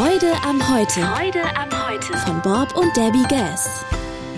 Freude 0.00 0.32
am 0.48 0.66
Heute. 0.74 1.02
Freude 1.02 1.42
am 1.58 1.68
Heute. 1.86 2.16
Von 2.24 2.40
Bob 2.40 2.74
und 2.74 2.96
Debbie 2.96 3.22
Gass. 3.28 3.84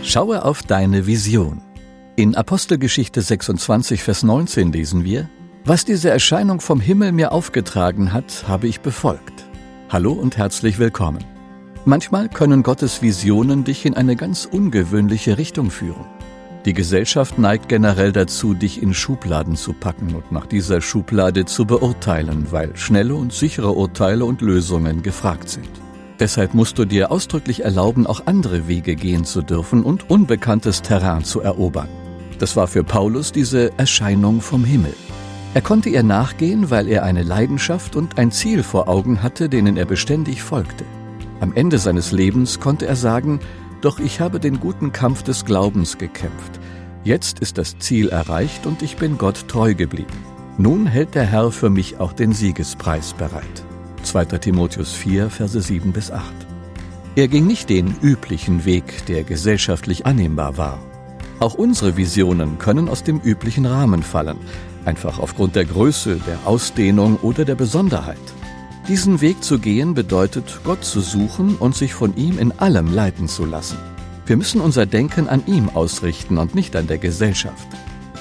Schaue 0.03 0.45
auf 0.45 0.65
deine 0.65 1.07
Vision. 1.07 1.63
In 2.17 2.35
Apostelgeschichte 2.35 3.23
26, 3.23 4.03
Vers 4.03 4.25
19 4.25 4.73
lesen 4.73 5.05
wir, 5.05 5.31
Was 5.65 5.85
diese 5.85 6.11
Erscheinung 6.11 6.61
vom 6.61 6.81
Himmel 6.81 7.13
mir 7.13 7.31
aufgetragen 7.31 8.13
hat, 8.13 8.49
habe 8.49 8.67
ich 8.67 8.81
befolgt. 8.81 9.45
Hallo 9.89 10.11
und 10.11 10.37
herzlich 10.37 10.81
willkommen. 10.81 11.23
Manchmal 11.85 12.29
können 12.29 12.65
Gottes 12.65 13.01
Visionen 13.01 13.63
dich 13.63 13.87
in 13.87 13.95
eine 13.95 14.17
ganz 14.17 14.47
ungewöhnliche 14.47 15.39
Richtung 15.39 15.71
führen. 15.71 16.07
Die 16.65 16.75
Gesellschaft 16.75 17.39
neigt 17.39 17.69
generell 17.69 18.13
dazu, 18.13 18.55
dich 18.55 18.81
in 18.81 18.95
Schubladen 18.95 19.57
zu 19.57 19.73
packen 19.73 20.15
und 20.15 20.31
nach 20.31 20.47
dieser 20.47 20.81
Schublade 20.81 21.45
zu 21.45 21.65
beurteilen, 21.65 22.47
weil 22.51 22.77
schnelle 22.77 23.17
und 23.17 23.33
sichere 23.33 23.73
Urteile 23.73 24.25
und 24.25 24.43
Lösungen 24.43 25.03
gefragt 25.03 25.49
sind. 25.49 25.69
Deshalb 26.21 26.55
musst 26.55 26.79
du 26.79 26.85
dir 26.85 27.11
ausdrücklich 27.11 27.65
erlauben, 27.65 28.07
auch 28.07 28.27
andere 28.27 28.69
Wege 28.69 28.95
gehen 28.95 29.25
zu 29.25 29.43
dürfen 29.43 29.83
und 29.83 30.09
unbekanntes 30.09 30.83
Terrain 30.83 31.25
zu 31.25 31.41
erobern. 31.41 31.89
Das 32.39 32.55
war 32.55 32.69
für 32.69 32.85
Paulus 32.85 33.33
diese 33.33 33.77
Erscheinung 33.77 34.41
vom 34.41 34.65
Himmel. 34.65 34.95
Er 35.55 35.63
konnte 35.63 35.89
ihr 35.89 36.05
nachgehen, 36.05 36.71
weil 36.71 36.87
er 36.87 37.03
eine 37.03 37.25
Leidenschaft 37.25 37.97
und 37.97 38.19
ein 38.19 38.31
Ziel 38.31 38.63
vor 38.63 38.89
Augen 38.89 39.21
hatte, 39.21 39.49
denen 39.49 39.77
er 39.77 39.85
beständig 39.85 40.45
folgte. 40.45 40.85
Am 41.41 41.53
Ende 41.55 41.79
seines 41.79 42.13
Lebens 42.13 42.61
konnte 42.61 42.87
er 42.87 42.95
sagen, 42.95 43.41
doch 43.83 43.99
ich 43.99 44.21
habe 44.21 44.41
den 44.41 44.61
guten 44.61 44.93
Kampf 44.93 45.23
des 45.23 45.45
Glaubens 45.45 45.99
gekämpft. 45.99 46.61
Jetzt 47.05 47.41
ist 47.41 47.59
das 47.59 47.79
Ziel 47.79 48.09
erreicht 48.09 48.65
und 48.65 48.83
ich 48.83 48.97
bin 48.97 49.19
Gott 49.19 49.49
treu 49.49 49.75
geblieben. 49.75 50.25
Nun 50.57 50.87
hält 50.87 51.15
der 51.15 51.25
Herr 51.25 51.51
für 51.51 51.69
mich 51.69 51.99
auch 51.99 52.13
den 52.13 52.33
Siegespreis 52.33 53.13
bereit. 53.13 53.65
2. 54.05 54.25
Timotheus 54.39 54.93
4, 54.93 55.31
Verse 55.31 55.61
7 55.61 55.93
bis 55.93 56.11
8. 56.11 56.23
Er 57.17 57.29
ging 57.29 57.47
nicht 57.47 57.69
den 57.69 57.95
üblichen 58.03 58.65
Weg, 58.65 59.07
der 59.07 59.25
gesellschaftlich 59.25 60.07
annehmbar 60.07 60.57
war. 60.57 60.79
Auch 61.41 61.55
unsere 61.55 61.97
Visionen 61.97 62.59
können 62.59 62.89
aus 62.89 63.03
dem 63.03 63.21
üblichen 63.21 63.67
Rahmen 63.67 64.03
fallen, 64.03 64.39
einfach 64.85 65.19
aufgrund 65.19 65.57
der 65.57 65.65
Größe, 65.65 66.21
der 66.27 66.39
Ausdehnung 66.45 67.17
oder 67.17 67.45
der 67.45 67.57
Besonderheit. 67.57 68.17
Diesen 68.89 69.21
Weg 69.21 69.45
zu 69.45 69.61
gehen 69.61 69.95
bedeutet, 69.95 70.61
Gott 70.65 70.85
zu 70.85 71.01
suchen 71.01 71.55
und 71.55 71.77
sich 71.77 71.95
von 71.95 72.17
ihm 72.17 72.39
in 72.41 72.51
allem 72.51 72.93
leiten 72.93 73.29
zu 73.29 73.45
lassen. 73.45 73.79
Wir 74.27 74.37
müssen 74.37 74.61
unser 74.61 74.87
Denken 74.87 75.29
an 75.29 75.45
ihm 75.47 75.69
ausrichten 75.69 76.37
und 76.37 76.57
nicht 76.57 76.75
an 76.75 76.89
der 76.89 76.99
Gesellschaft. 76.99 77.69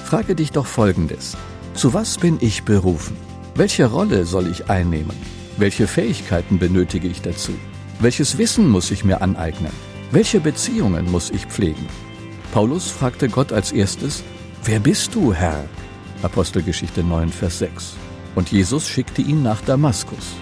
Frage 0.04 0.36
dich 0.36 0.52
doch 0.52 0.66
Folgendes. 0.66 1.36
Zu 1.74 1.94
was 1.94 2.16
bin 2.16 2.38
ich 2.40 2.62
berufen? 2.62 3.16
Welche 3.56 3.86
Rolle 3.86 4.24
soll 4.24 4.46
ich 4.46 4.70
einnehmen? 4.70 5.16
Welche 5.56 5.88
Fähigkeiten 5.88 6.58
benötige 6.58 7.08
ich 7.08 7.22
dazu? 7.22 7.52
Welches 7.98 8.38
Wissen 8.38 8.68
muss 8.68 8.92
ich 8.92 9.04
mir 9.04 9.20
aneignen? 9.20 9.72
Welche 10.12 10.38
Beziehungen 10.38 11.10
muss 11.10 11.30
ich 11.30 11.46
pflegen? 11.46 11.86
Paulus 12.52 12.88
fragte 12.88 13.28
Gott 13.28 13.52
als 13.52 13.72
erstes, 13.72 14.22
Wer 14.64 14.78
bist 14.78 15.14
du, 15.16 15.34
Herr? 15.34 15.64
Apostelgeschichte 16.22 17.02
9, 17.02 17.30
Vers 17.30 17.58
6. 17.58 17.94
Und 18.36 18.52
Jesus 18.52 18.88
schickte 18.88 19.22
ihn 19.22 19.42
nach 19.42 19.60
Damaskus. 19.62 20.36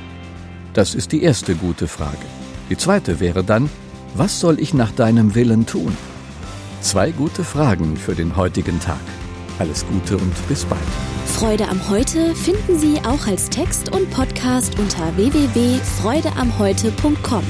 Das 0.74 0.94
ist 0.94 1.12
die 1.12 1.22
erste 1.22 1.54
gute 1.54 1.88
Frage. 1.88 2.26
Die 2.68 2.76
zweite 2.76 3.20
wäre 3.20 3.42
dann, 3.42 3.70
was 4.14 4.40
soll 4.40 4.60
ich 4.60 4.74
nach 4.74 4.92
deinem 4.92 5.34
Willen 5.34 5.64
tun? 5.66 5.96
Zwei 6.80 7.10
gute 7.10 7.44
Fragen 7.44 7.96
für 7.96 8.14
den 8.14 8.36
heutigen 8.36 8.78
Tag. 8.80 9.00
Alles 9.58 9.84
Gute 9.86 10.16
und 10.16 10.48
bis 10.48 10.64
bald. 10.64 10.80
Freude 11.26 11.68
am 11.68 11.90
Heute 11.90 12.34
finden 12.34 12.78
Sie 12.78 12.98
auch 13.04 13.26
als 13.26 13.50
Text 13.50 13.92
und 13.92 14.10
Podcast 14.10 14.78
unter 14.78 15.14
www.freudeamheute.com. 15.16 17.42